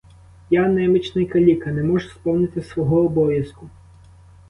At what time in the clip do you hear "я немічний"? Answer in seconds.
0.49-1.25